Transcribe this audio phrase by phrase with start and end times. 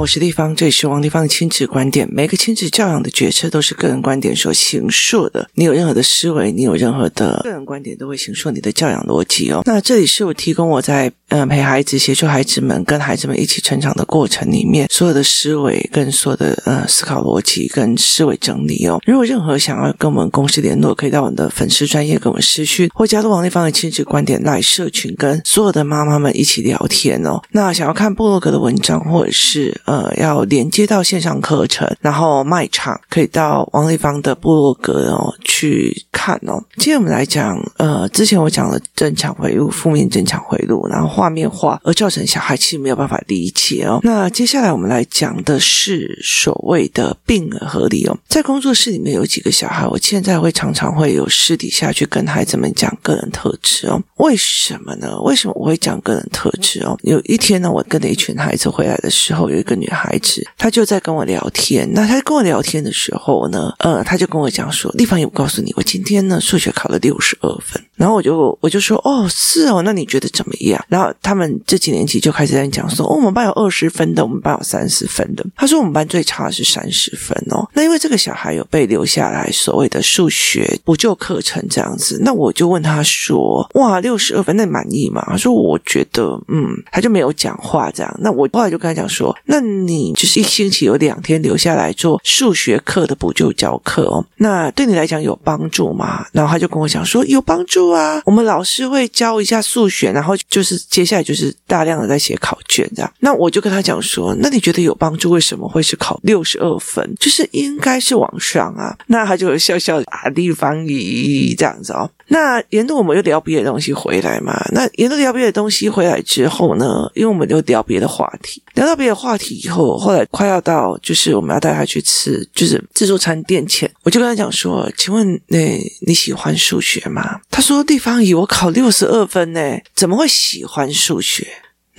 [0.00, 2.08] 我是丽芳，这里是王立芳的亲子观点。
[2.10, 5.46] 每个亲子教养的决策都是个人观点所形塑的。
[5.52, 9.60] 你有任何的思维，你有任何的个人观点，都会形塑你的教养逻辑哦。
[9.66, 18.98] 那这里是我提供我在嗯陪孩子、协助孩子们、跟孩子们一起成长的过程里面所有的思维跟所有的呃思考逻辑跟思维整理哦。
[19.04, 27.42] 如果任何想要跟我们公司联络，可以到我们的粉丝专业跟我们私讯，或加入王立芳的亲子观点来社群，跟所有的妈妈们一起聊天哦。
[27.50, 36.62] 那想要看部落格的文章，或者是呃，要连接到线上课程，然后卖场可以到王立芳的部落格哦去看哦。
[36.76, 43.98] 今天我们来讲，呃，之前我讲了正常回路、负面正常回路，然后画面化，而造成小孩其实没有办法理解哦。
[44.04, 48.16] 那接下来我们来讲的是所谓的病而合理哦。
[48.28, 54.00] 在工作室里面有几个小孩，我现在会常常会有私底下去跟孩子们讲个人特质哦。
[54.18, 55.20] 为什么呢？
[55.22, 56.96] 为什么我会讲个人特质哦？
[57.02, 59.79] 有一天呢，我跟着一群孩子回来的时候，有一个。
[59.80, 61.88] 个女孩子，她就在跟我聊天。
[61.92, 88.16] 那她跟我聊天的时候呢，呃，她就跟我讲说：“丽芳，我告诉你，我今天呢数学考了六十二分。”然后我就我就说：“哦，是哦，那你觉得怎么样？”然后他们这几年级就开始在讲说：“哦，我们班有二十分的，我们班有三十分的。”他说：“我们班最差的是三十分哦。”那因为这个小孩有被留下来所谓的数学补救课程这样子，那我就问他说：“哇，六十二分，那你满意吗？”他说：“我觉得，嗯。”他就没有讲话这样。
[88.20, 96.26] 那我后来就跟他讲说：“那。”你就是一星期有两天留下来做数学课的补救教课哦，那对你来讲有帮助吗？
[96.32, 103.12] 然后他就跟我讲说有帮助啊，我们老师会教一下数学，然后就是接下来就是大量的在写考卷这样。
[103.20, 105.30] 那我就跟他讲说，那你觉得有帮助？
[105.30, 107.14] 为什么会是考六十二分？
[107.20, 108.96] 就是应该是往上啊。
[109.06, 112.10] 那他就笑笑啊，地方一这样子哦。
[112.26, 114.60] 那沿路我们又聊别的东西回来嘛？
[114.72, 117.08] 那沿路聊别的东西回来之后呢？
[117.14, 129.60] 因为我们就聊别的话题，聊到别的话题以后，后来快要到就是我们要带他去吃就是自助餐店前，我就跟他讲说：“请问那你喜欢数学吗？”他说：“地方以我考六十二分呢，
[129.94, 131.46] 怎么会喜欢数学？”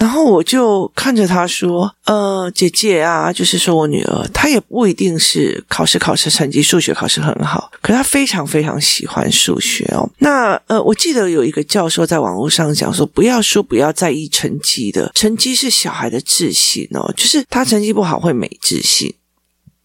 [0.01, 10.09] 然后我就看着他说：“呃，姐姐啊，就是说我女儿，她也不一定是考试考试成绩数学考试很好，可是她非常非常喜欢数学哦。
[10.17, 19.13] 那呃，我记得有一个教授在网络上讲说，不要说不要在意成绩的，成绩是小孩的自信哦，就是他成绩不好会没自信，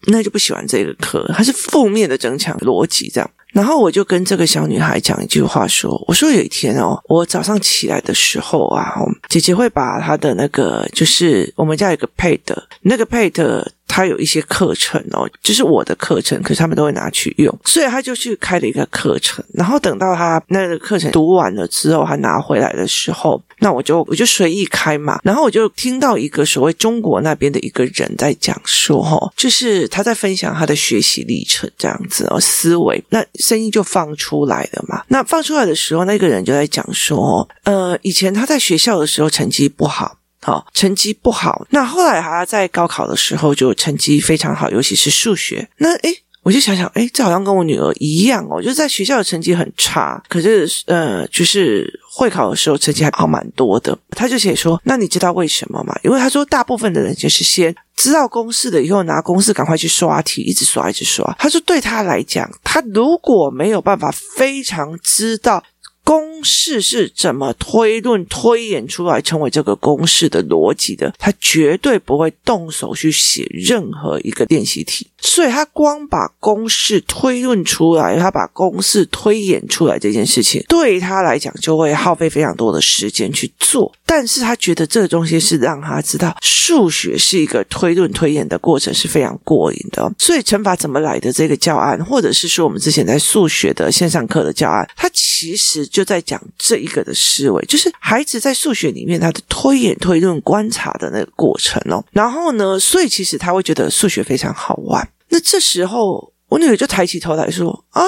[0.07, 8.93] 那就不喜欢这个课，他是负面的争抢逻辑这样。”然后我就跟这个小女孩讲一句话说：“我说有一天哦，我早上起来的时候啊，
[9.29, 12.41] 姐姐会把她的那个，就是我们家有个 Pad，
[12.81, 13.65] 那个 Pad。”
[13.97, 19.43] 他有一些课程哦，就是我的课程，可是他们都会拿去用，所以他就去开了一个课程。
[19.55, 25.19] 然后等到他那个课程读完了之后，他拿回来的时候，那我就我就随意开嘛。
[25.23, 33.03] 然后我就听到一个所谓中国那边的一个人在讲说，哦，就是他在分享他的学习历程这样子哦，思维。
[33.09, 35.01] 那声音就放出来了嘛。
[35.07, 40.16] 那放出来的时候，那个人就在讲说，呃，以前他在学校的时候成绩不好。
[40.41, 41.65] 好，成绩不好。
[41.71, 45.67] 那后来他在高考的时候就成绩非常好，尤其是数学。
[45.77, 53.97] 那诶，我就想想，诶，这好像跟我女儿一样哦，就在学校的成绩很差，可是呃，就是会考的时候成绩还好蛮多的。
[54.11, 55.93] 他就写说，那你知道为什么吗？
[56.03, 61.35] 因为他说，大部分的人就是先知道公式了以后，拿公式赶快去刷题，一直刷，一直刷。
[61.37, 65.61] 他说，对他来讲，他如果没有办法非常知道。
[66.07, 71.13] 公式是怎么推论推演出来成为这个公式的逻辑的？
[71.19, 83.93] 他绝对不会动手去写任何一个练习题，所以他光把公式推论出来，他把公式推演出来这件事情，对他来讲就会耗费非常多的时间去做。
[84.05, 90.09] 但是他觉得这个东西是让他知道数学是一个推论推演的过程是非常过瘾的。
[90.17, 95.85] 所以乘法怎么来的这个教案，或者是说我们之前在数学的线上课的教案，它其实。
[95.97, 102.05] 就在讲这一个的思维，就是孩子在数学里面他的推演、推论、观察的那个过程哦。
[102.11, 105.09] 然后呢，所以其实他会觉得数学非常好玩。
[105.29, 108.03] 那这时候，我女儿就抬起头来说：“啊，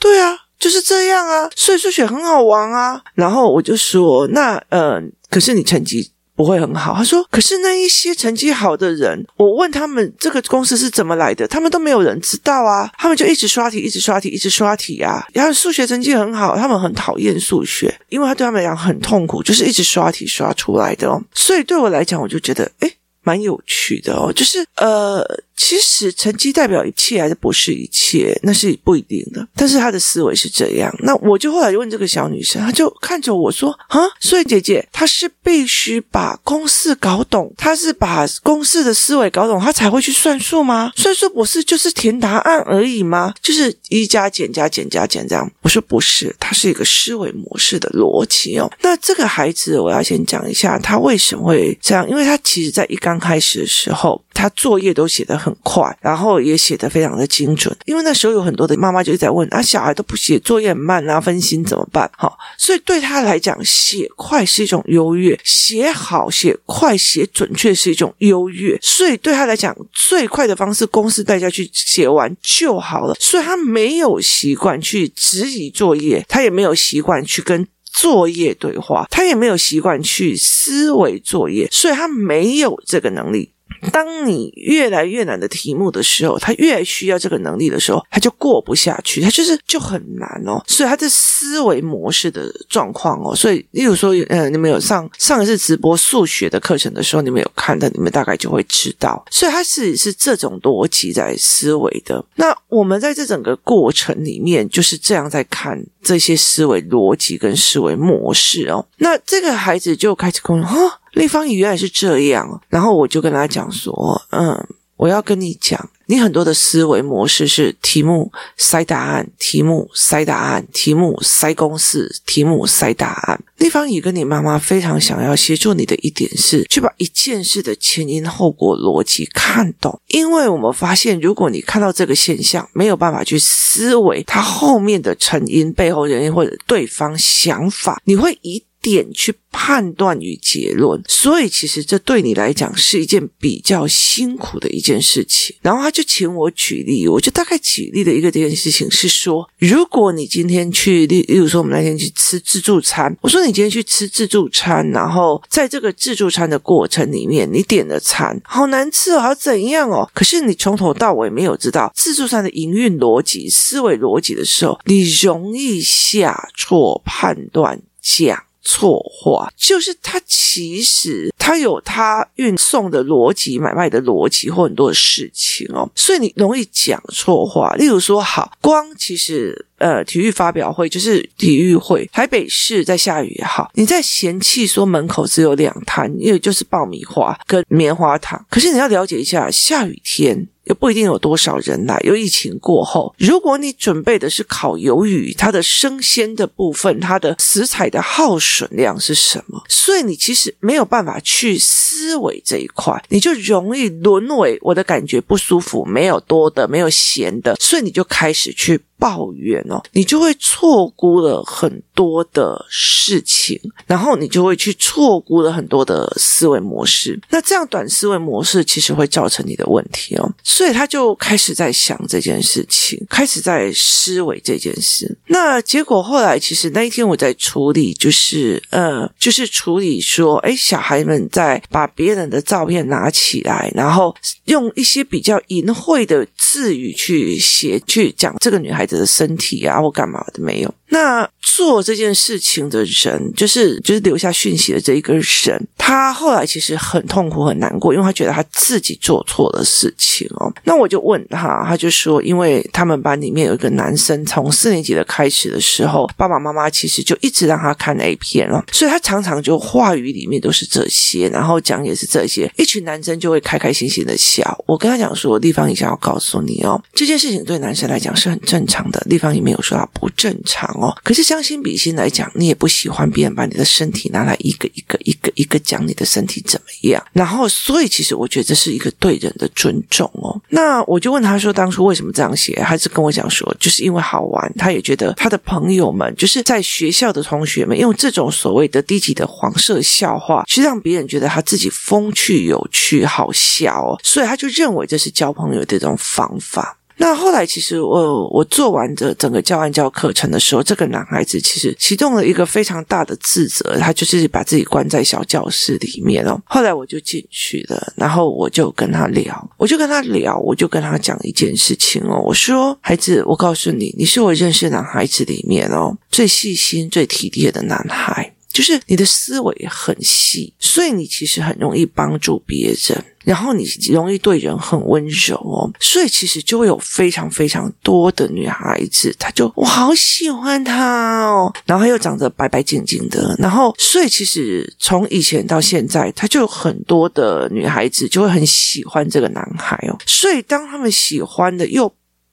[0.00, 6.94] 对啊，就是这样啊，所以数学很好玩啊。”然后我就说：“那、呃，可是你成绩。”不会很好。
[6.94, 12.90] 他说：“可是那一些成绩好的人，我问他们这个公司是怎么来的，他们都没有人知道啊。
[12.96, 15.22] 他们就一直刷题，一直刷题，一直刷题啊。
[15.34, 21.22] 然后数学成绩很好，他们很讨厌数学，因为他对他们来讲很痛苦，就是一直刷题刷出来的哦。
[21.34, 22.90] 所以对我来讲，我就觉得诶
[23.22, 24.32] 蛮有趣的哦。
[24.32, 25.22] 就是呃，
[25.62, 29.46] 其实成绩代表一切还是不是一切，那是不一定的。
[29.54, 30.90] 但是他的思维是这样。
[31.00, 40.90] 那我就后来就问这个小女生，她就看着我说：“啊，所以姐姐，她是必须把公式搞懂，她是把公式的思维搞懂，她才会去算数吗？
[40.96, 43.34] 算数不是就是填答案而已吗？
[43.42, 45.46] 就是一加减加减加减这样？
[45.60, 48.72] 我说不是，它是一个思维模式的逻辑哦。
[48.80, 57.76] 那这个孩子，我要先讲一下他为什么会这样，因为他其实在一刚开始的时候，他作业都写得很快，然后也写得非常的精准。
[57.84, 62.10] 因为那时候有很多的妈妈就在问啊，小孩都不写作业很慢啊，分心怎么办？
[62.16, 68.78] 好，所以对他来讲，写快是一种优越，写好、写快、写准确是一种优越。
[68.80, 73.14] 所以对他来讲，最快的方式，公司带下去写完就好了。
[73.18, 83.50] 所以他没有习惯去质疑作业，他也没有习惯去跟作业对话，他也没有习惯去思维作业，所以他没有这个能力。
[83.92, 90.62] 当你越来越难的题目的时候，他越需要这个能力的时候，他就过不下去，他就是就很难哦。
[90.66, 99.24] 所以他的思维模式的状况哦，所以例如说，呃，你们有上上一次直播数学的课程的时候，你们有看的，你们大概就会知道。
[99.30, 102.24] 所以他是是这种逻辑在思维的。
[102.36, 108.84] 那我们在这整个过程里面就是这样在看这些思维逻辑跟思维模式哦。
[108.98, 114.66] 那这个孩子就开始跟我说，立方体原来是这样，然后我就跟他讲说，嗯，
[114.96, 123.42] 我要跟你讲，你很多的思维模式是题目塞答案，题目塞答案，题目塞公式，题目塞答案。
[123.56, 138.64] 立方体跟你妈妈非常想要协助你的一点是，去把一件事的前因后果逻辑看懂，因为我们发现，如果你看到这个现象，没有办法去思维它后面的成因、背后原因或者对方想法，你会一。
[138.82, 145.54] 点去判断与结论，所以其实这对你来讲是一件比较辛苦的一件事情。
[145.60, 160.08] 然后他就请我举例，我就大概举例的一个这件事情是说，如果你今天去，例例如说我们那天去吃自助餐，我说你今天去吃自助餐，然后在这个自助餐的过程里面，你点的餐好难吃哦，好怎样哦？
[160.14, 168.49] 可是你从头到尾没有知道自助餐的营运逻辑、思维逻辑的时候，你容易下错判断，讲。
[168.62, 177.74] 错话就是他，其实他有他运送的逻辑、买卖的逻辑或很多的事情哦，所以你容易讲错话。
[177.74, 188.44] 例如说，好光其实呃，体育发表会就是体育会，台北市在下雨也好，你在嫌弃说门口只有两摊，因为就是爆米花跟棉花糖。
[188.50, 190.46] 可是你要了解一下，下雨天。
[190.70, 191.98] 也不一定有多少人来。
[192.04, 199.60] 有疫情过后，如果你准备的是烤鱿鱼，它的生鲜的部分，它的食材的耗损量是什么？
[199.68, 208.80] 所以你其实没有办法去思维这一块，你就容易沦为我的感觉不舒服，没有多的，没有咸的，所以你就开始去。
[209.00, 217.18] 抱怨哦，你就会错估了很多的事情，然后你就会去错估了很多的思维模式。
[217.30, 220.32] 那这样短思维模式其实会造成你的问题哦。
[220.44, 225.18] 所以他就开始在想这件事情，开始在思维这件事。
[225.26, 234.14] 那结果后来，其实那一天我在处理，就是呃，就是处理说，哎，小孩们在把别人的照片拿起来，然后
[234.44, 240.74] 用一些比较淫秽的字语去写，去讲这个女孩子的身体啊，或干嘛的没有。
[240.90, 250.52] 那做这件事情的人，就是就是留下讯息的这一个人，他后来其实很痛苦、很难过，因为他觉得他自己做错了事情哦。
[250.64, 264.64] 那我就问他，他就说，因为他们班里面有一个男生，从四年级的开始的时候，爸爸妈妈其实就一直让他看 A 片哦，所以他常常就话语里面都是这些，然后讲也是这些，一群男生就会开开心心的笑。
[264.66, 270.79] 我跟他讲说，立方，一下要告诉你哦，这件事情对男生来讲是很正常的，立方也没有说他不正常。
[270.80, 277.04] 哦，可是将心比心来讲，你也不喜欢别人把你的身体拿来一个一个一个一个讲你的身体怎么样。
[277.12, 280.40] 然后，所以其实我觉得这是一个对人的尊重哦。
[280.48, 282.54] 那我就问他说，当初为什么这样写？
[282.64, 284.52] 他是跟我讲说，就是因为好玩。
[284.56, 294.00] 他也觉得他的朋友们，就是在学校的同学们，用这种所谓的低级的黄色笑话，去让别人觉得他自己风趣有趣、好笑哦。
[294.02, 296.78] 所以他就认为这是交朋友的这种方法。
[297.02, 306.38] 那后来，其实我我做完的整个教案教课程的时候，这个男孩子其实启动了一个非常大的自责，他就是把自己关在小教室里面哦。
[306.44, 312.20] 后来我就进去了，然后我就跟他聊，我就跟他聊，我就跟他讲一件事情哦。
[312.22, 323.04] 我说：“孩子，我告诉你，你是我认识男孩子里面哦最细心、最体贴的男孩。”就是你的思维很细，所以你其实很容易帮助别人。
[323.24, 341.90] 然后你容易对人很温柔哦，所以其实就会有非常非常多的女孩子，她就我好喜欢他哦，然后他又长得白白净净的，然后所以其实从以前到现在，他就有很多的女孩子就会很喜欢这个男孩哦，所以当他们喜欢的又。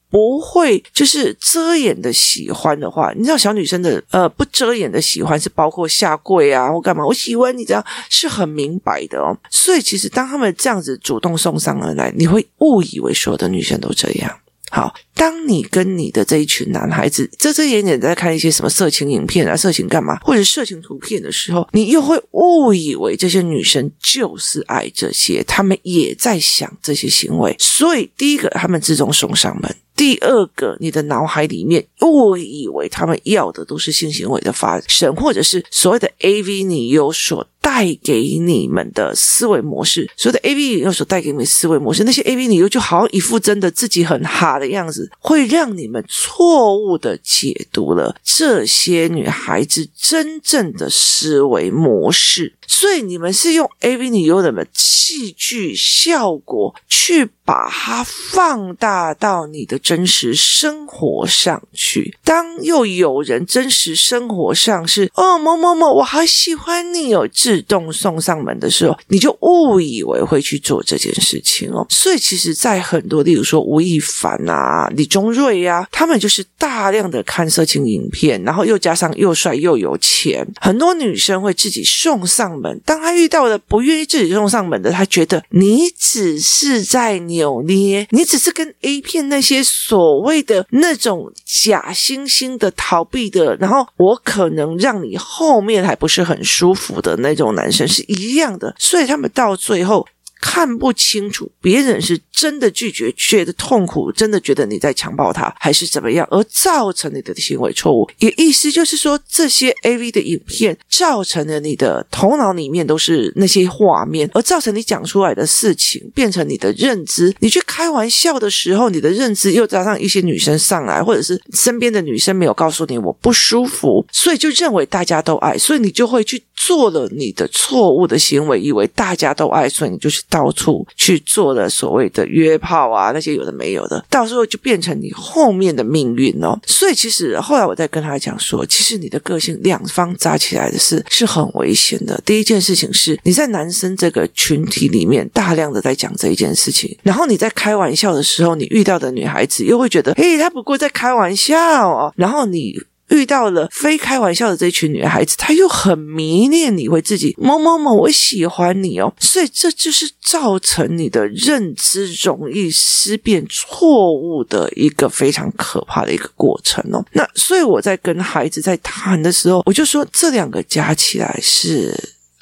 [0.09, 9.37] 不会，就是遮掩的喜欢的话，你知道小女生的呃不遮掩的喜欢是包括下跪啊或干嘛，我喜欢你这样是很明白的哦。
[9.49, 14.39] 所以其实当他们这样子主动送上而来，你会误以为所有的女生都这样。
[14.69, 27.55] 好，当你跟你的这一群男孩子遮遮掩掩在看一些什么色情影片啊、色情干嘛或者色情图片的时候，你又会误以为这些女生就是爱这些，他们也在想这些行为。
[27.57, 29.73] 所以第一个，他们自动送上门。
[29.97, 40.09] 第二个，你的脑海里面误以为他们要的都是性行为的发生，或者是所谓的 AV 女优所带给你们的思维模式。
[40.15, 52.53] 所谓的 AV 女优所带给你们思维模式，那些 AV 女优就好像一副真的自己很哈的样子，会让你们错误的解读了这些女孩子真正的思维模式。
[52.67, 62.17] 所以你们是用 AV 女优的戏剧效果去把它放大到你的真实生活上去。
[62.21, 71.87] 当又有人真实生活上是哦某某某，我好喜欢你哦，自动送上门的时候，你就误以为会去做这件事情哦。
[71.89, 82.81] 所以其实，在很多，例如说吴亦凡啊、李宗瑞呀，他们就是大量的看色情影片，然后又加上又帅又有钱，很多女生会自己送上门。
[82.83, 100.07] 当他遇到了不愿意自己送上门的，他觉得你只是在扭捏，你只是跟 A 片那些所谓的那种假惺惺的逃避的，然后我可能让你后面还不是很舒服的那种男生是一样的，所以他们到最后。
[100.39, 108.07] 看不清楚别人是真的拒绝，觉得痛苦，真的觉得你在强暴他，还是怎么样，而造成你的行为错误。
[108.19, 117.35] 也意思就是说，这些 AV 的影片造成了你的头脑里面都是那些画面，而造成你讲出来的事情变成你的认知。
[117.39, 130.21] 你去开玩笑的时候，你的认知又加上一些女生上来，或者是身边的女生没有告诉你我不舒服，所以就认为大家都爱，所以你就会去做了你的错误的行为，以为大家都爱，所以你就去。
[130.29, 136.59] 到处去做了所谓的约炮啊，那些有的没有的，到时候就变成你后面的命运哦。
[136.65, 142.21] 所以其实后来我在跟他讲说，其实你的个性两方扎起来的是是很危险的。
[142.25, 151.57] 第一件事情是你在男生这个群体里面大量的在讲这一件事情，然后你在开玩笑的时候，你遇到的女孩子又会觉得，诶，他不过在开玩笑
[151.89, 152.75] 哦，然后你。
[153.09, 167.03] 遇到了非开玩笑的这群女孩子，她又很迷恋你，会自己某某某，我喜欢你哦，所以这就是造成你的认知容易思辨错误的一个非常可怕的一个过程哦。
[167.13, 171.95] 那所以我在跟孩子在谈的时候，我就说这两个加起来是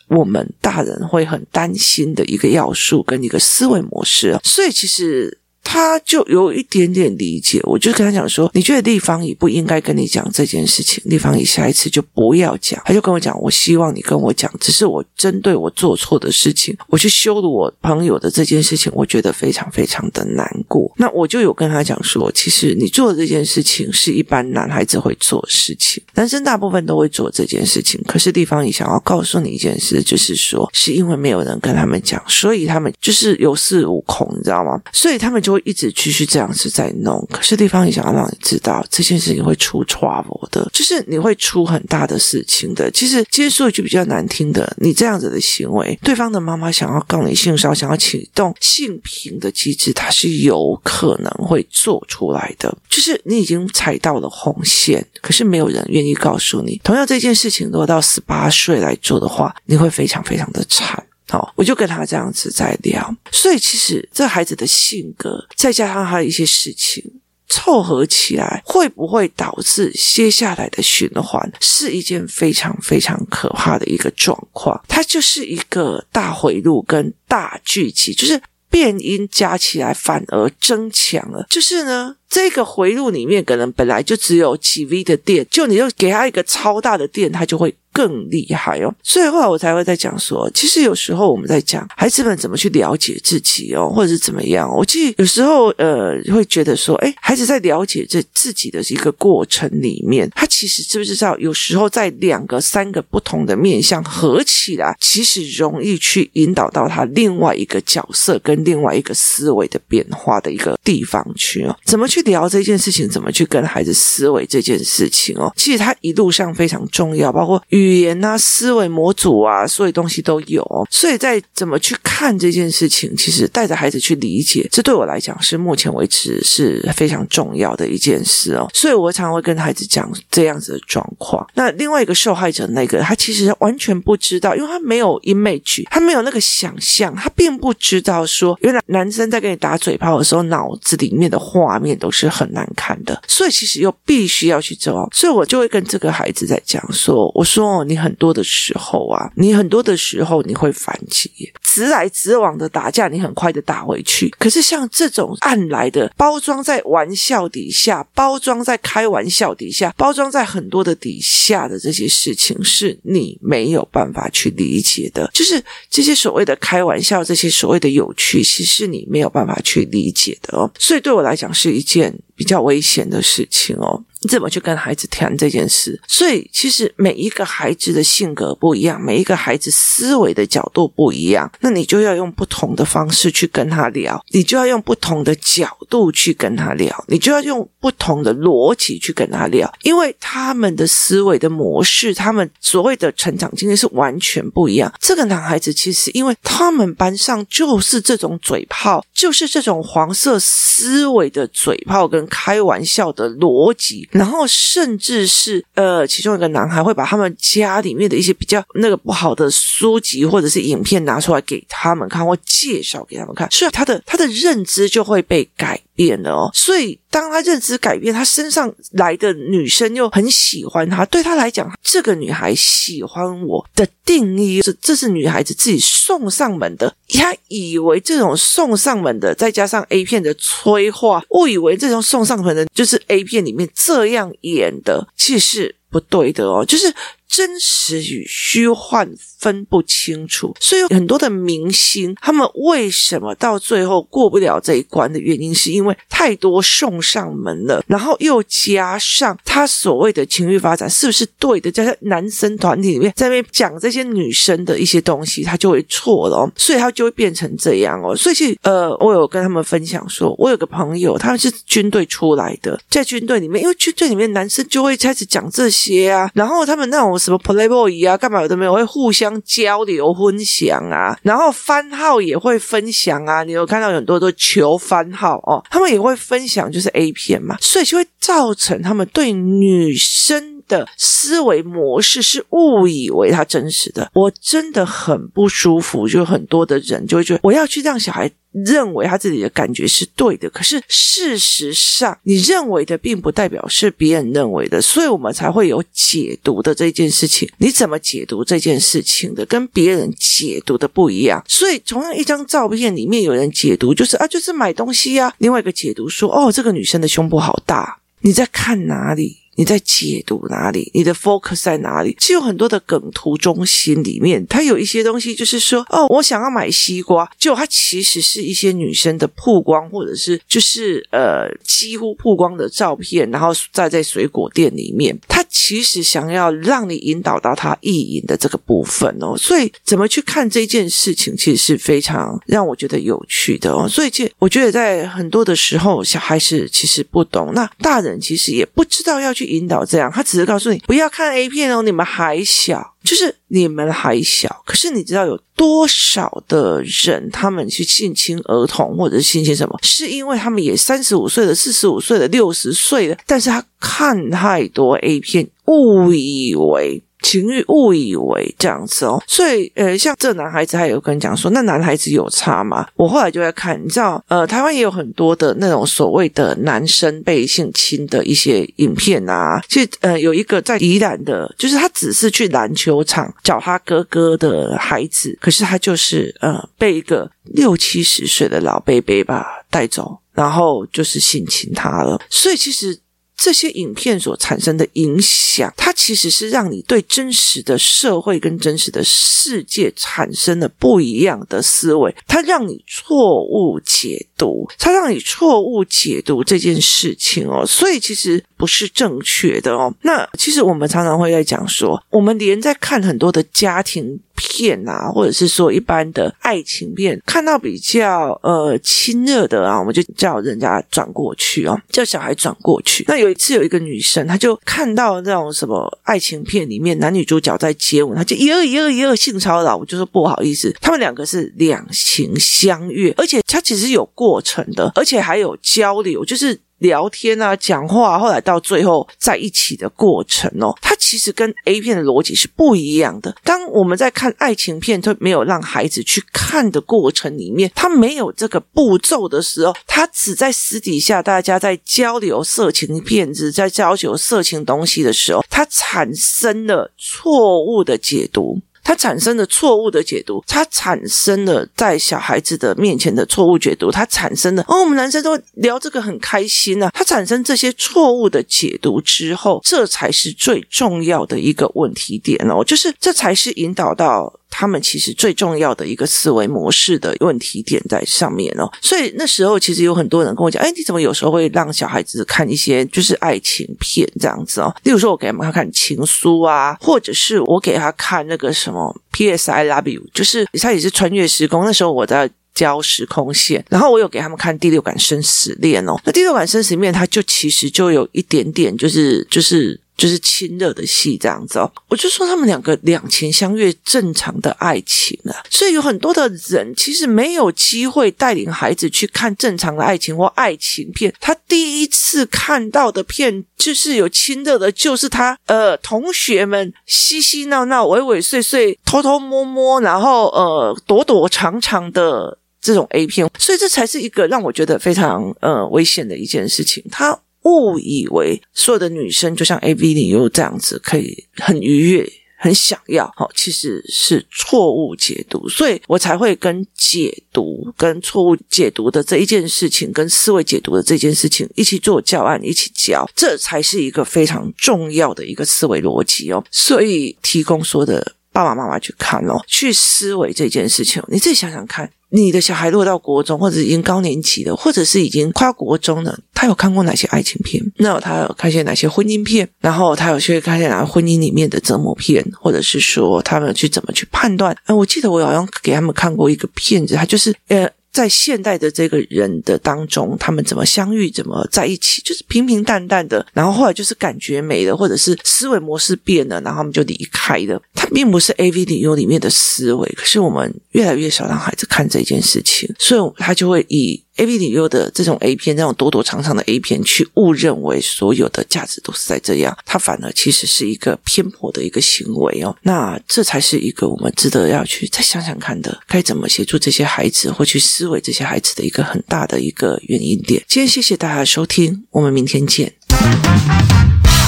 [0.08, 4.40] 我们大人会很担心的一个要素跟一个思维模式哦。
[4.44, 5.38] 所以其实。
[5.66, 28.00] 他就有一点点理解，我就跟他讲说：“你觉得立方也不应该跟你讲这件事情，立方，你下一次就不要讲。”他就跟我讲：“我希望你跟我讲，只是我针对我做错的事情，我去羞辱我朋友的这件事情，我觉得非常非常的难过。”那我就有跟他讲说：“其实你做的这件事情是一般男孩子会做事情，男生大部分都会做这件事情。
[28.08, 34.80] 可是立方，你想要告诉你一件事，就是说是因为没有人跟他们讲，所以他们就是有恃无恐，你知道吗？
[34.94, 42.92] 所以他们就。”会一直继续这样子在弄，可是对方也想要让你知道这件事情会出 trouble 的，就是你会出很大的事情的。
[42.92, 52.78] 其实，其实说一句比较难听的，你这样子的行为，对方的妈妈想要告你性骚扰，想要启动性平的机制，他是有可能会做出来的。
[52.90, 56.80] 就是你已经踩到了红线，可是没有人愿意告诉你。
[56.84, 61.04] 同样这件事情，如果到十八岁来做的话，你会非常非常的惨。
[61.28, 67.04] 好，我就跟他这样子在聊，所以其实这孩子的性格，再加上他的一些事情
[67.48, 74.80] 凑合起来，会不会导致接下来的循环是一件非常非常可怕的一个状况？
[74.88, 81.46] 它就是一个大回路跟大聚集，就是变因加起来反而增强了。
[81.50, 82.18] 就是呢。
[82.36, 87.74] 这个回路里面可能本来就只有几 V 的电，就你就给他一个超大的电，他就会。
[87.96, 94.70] 更厉害哦，所以后来我才会在讲说，其实有时候我们在讲孩子们怎么去了解自己哦，或者是怎么样。
[94.70, 111.74] 我记得有时候呃会觉得说，诶，孩子在了解这自己的一个过程里面，他其实知不知道，有时候在两个、三个不同的面向合起来，其实容易去引导到他另外一个角色跟另外一个思维的变化的一个地方去哦。
[111.86, 113.08] 怎么去聊这件事情？
[113.08, 115.50] 怎么去跟孩子思维这件事情哦？
[115.56, 117.62] 其实他一路上非常重要，包括。
[117.70, 120.88] 语言啊，思维模组啊，所有东西都有。
[120.92, 128.68] 所以在怎么去看这件事情，其实带着孩子去理解，这对我来讲是目前为止是非常重要的一件事哦。
[128.74, 131.46] 所以我常常会跟孩子讲这样子的状况。
[131.54, 143.20] 那另外一个受害者，那个他其实完全不知道，因为他没有 image，他没有那个想象，他并不知道说，原来男生在跟你打嘴炮的时候，脑子里面的画面都是很难看的。
[143.28, 145.10] 所以其实又必须要去做。
[145.12, 147.84] 所以我就会跟这个孩子在讲说，我说。
[147.88, 151.32] 你很多的时候啊，你很多的时候你会反击，
[151.64, 154.28] 直来直往的打架，你很快的打回去。
[154.38, 165.30] 可是像这种暗来的，包装在玩笑底下，包装在开玩笑底下，包装在很多的底下的这些事情，是你没有办法去理解的。
[165.32, 170.70] 就是这些所谓的开玩笑，这些所谓的有趣，其实是你没有办法去理解的哦。
[170.80, 174.04] 所以对我来讲，是一件见比较危险的事情哦。
[174.22, 176.02] 你怎么去跟孩子谈这件事？
[176.08, 194.92] 所以其实每一个孩子的性格不一样，每一个孩子思维的角度不一样，那你就要用不同的方式去跟他聊，你就要用不同的角度去跟他聊，你就要用不同的逻辑去跟他聊，因为他们的思维的模式，他们所谓的成长经历是完全不一样。
[195.00, 204.08] 这个男孩子其实因为他们班上就是这种嘴炮，就是这种黄色思维的嘴炮跟开玩笑的逻辑。
[204.12, 216.52] 然后，甚至是呃，其中一个男孩会把他们家里面的一些比较那个不好的书籍或者是影片拿出来给他们看，或介绍给他们看，是他的他的认知就会被改变了哦。
[216.54, 226.94] 所以当他认知改变，他身上来的女生又很喜欢他，对他来讲，这个女孩喜欢我的定义是，这是女孩子自己送上门的。
[227.10, 236.94] 他以为这种送上门的，再加上 A 片的催化，误以为这种送上门的就是 A 片里面这样演的，其实是不对的哦，就是。
[237.28, 251.72] 真实与虚幻分不清楚，所以很多的明星，他们为什么到最后过不了这一关的原因，是因为太多送上门了，然后又加上他所谓的情欲发展是不是对的？
[251.72, 258.16] 加上男生团体里面在那边讲这些女生的一些东西，他就会错了，所以他就会变成这样哦。
[258.16, 267.15] 所以是呃，我有跟他们分享说，我有个朋友，他们是军队出来的，在军队里面，因为军队里面男生就会开始讲这些啊，然后他们那种。
[267.18, 273.44] 什么 Playboy 啊，干嘛有的没有，会互相交流分享啊，然后番号也会分享啊。
[273.44, 284.10] 你有看到很多都求番号哦，他们也会分享，就是 A 片嘛，所以就会造成他们对女生的思维模式是误以为它真实的。
[284.14, 288.32] 我真的很不舒服，就很多的人就会觉得我要去让小孩。
[288.64, 297.50] 认为他自己的感觉是对的，可是事实上，你认为的并不代表是别人认为的，所以我们才会有解读的这件事情。
[297.58, 301.44] 你怎么解读这件事情的，跟别人解读的不一样。
[301.50, 309.36] 所以，同样一张照片里面，有人解读就是啊，就是买东西呀；另外一个解读说，哦，这个女生的胸部好大，你在看哪里？
[309.56, 310.92] 你在解读哪里？
[310.94, 312.16] 你的 focus 在哪里？
[312.20, 329.38] 其实有很多的梗图中心里面，它有一些东西，就是说，哦，我想要买西瓜，就它其实是一些女生的曝光，或者是就是呃几乎曝光的照片，然后再在水果店里面，它其实想要让你引导到它意淫的这个部分哦。
[329.38, 333.88] 所以怎么去看这件事情，其实是非常让我觉得有趣的哦。
[333.88, 339.45] 所以，其实我觉得在很多的时候，小孩子其实不懂，那大人其实也不知道要去。
[339.46, 344.64] 引导这样，他只是告诉你不要看 A 片哦，你们还小，就是你们还小。
[344.66, 357.02] 可是你知道有多少的人，他们去性侵儿童或者是性侵什么，是因为他们也三十五岁了、四十五岁了、六十岁了，但是他看太多 A 片，误以为。
[357.26, 362.88] 情欲误以为这样子哦，所以呃，像这男孩子还有跟你讲说，那男孩子有差吗？
[362.96, 369.60] 我后来就在看，你知道，呃，台湾也有很多的那种所谓的男生被性侵的一些影片啊。
[369.68, 380.20] 其实呃，有一个在宜兰的，就是他只是去篮球场找他哥哥的孩子，可是他就是呃被一个六七十岁的老伯伯吧带走。
[380.36, 382.22] 然后就是性侵他了。
[382.30, 383.00] 所以其实。
[383.38, 399.94] 这些影片所产生的影响，它其实是让你对真实的社会跟真实的世界产生了不一样的思维，它让你错误解读，它让你错误解读这件事情哦，所以其实不是正确的哦。
[400.02, 404.20] 那其实我们常常会在讲说，我们连在看很多的家庭。
[404.36, 413.04] 片啊，或者是说一般的爱情片，看到比较呃亲热的啊，我们就叫人家转过去哦，叫小孩转过去。
[413.08, 426.60] 那有一次有一个女生，她就看到那种什么爱情片里面男女主角在接吻，她就一二一二一二性骚扰，我就说不好意思，他们两个是两情相悦，而且他其实有过程的，而且还有交流，就是。
[426.80, 433.36] 聊天啊，讲话，后来到最后在一起的过程哦，它其实跟 A 片的逻辑是不一样的。
[433.44, 448.60] 当我们在看爱情片，他没有让孩子去看的过程里面，他没有这个步骤的时候，他只在私底下大家在交流色情片子，在交流色情东西的时候，他产生了错误的解读。
[448.86, 456.92] 他产生了错误的解读，他产生了在小孩子的面前的错误解读，他产生了哦，我们男生都聊这个很开心啊。
[456.94, 464.40] 他产生这些错误的解读之后，这才是最重要的一个问题点哦，就是这才是引导到。
[464.58, 474.74] 他们其实最重要的一个思维模式的问题点在上面哦，所以那时候其实有很多人跟我讲，哎，你怎么有时候会让小孩子看一些就是爱情片这样子哦？
[474.84, 479.52] 例如说，我给他们看情书啊，或者是我给他看那个什么 P.S.
[479.52, 481.66] I Love You，就是他也是穿越时空。
[481.66, 486.00] 那时候我在教时空线，然后我有给他们看第六感生死恋哦。
[486.06, 489.78] 那第六感生死恋，它就其实就有一点点，就是就是。
[489.98, 517.18] 就是亲热的戏这样子哦，我就说他们两个两情相悦，正常的爱情啊，所以有很多的人其实没有机会带领孩子去看正常的爱情或爱情片，他第一次看到的片就是有亲热的，就是他呃同学们嬉嬉闹闹、尾尾碎碎、偷偷摸摸，然后呃躲躲藏藏的这种 A 片，所以这才是一个让我觉得非常呃危险的一件事情，他。
[517.46, 536.44] 误以为所有的女生就像 AV 女优这样子，可以很愉悦、很想要，好，其实是错误解读，所以我才会跟解读、跟错误解读的这一件事情，跟思维解读的这件事情一起做教案，一起教，这才是一个非常重要的一个思维逻辑哦。
[536.52, 541.90] 所以提供说的爸爸妈妈去看哦，去思维这件事情，你自己想想看。
[542.16, 547.62] 你的小孩落到国中，或者已经高年级了，或者是已经跨国中了，他有看过哪些爱情片？
[547.78, 549.48] 那他有看些哪些婚姻片？
[549.60, 554.56] 然后他有去看些哪婚姻里面的折磨片，或者是说他们去怎么去判断？
[554.66, 557.70] 哎，我记得我好像给他们看过一个片子，他就是呃。
[557.96, 563.26] 在现代的这个人的当中，他们怎么相遇，怎么在一起，就是平平淡淡的。
[563.34, 567.62] 然后后来就是感觉没了，或者是思维模式变了，然后他们就离开了。
[567.74, 574.05] 它并不是 AV 理由里面的思维，可是我们越来越少让孩子看这件事情，所以他就会以。
[574.18, 582.56] A B 女优的这种 A 片，这种躲躲藏藏的 A 片，去误认为所有的价值都是在这样，它反而其实是一个偏颇的一个行为哦。
[582.62, 590.44] 那这才是一个我们值得要去再想想看的，该怎么协助这些孩子，或去思维这些孩子的一个很大的一个原因点。
[590.48, 592.74] 今天谢谢大家的收听，我们明天见。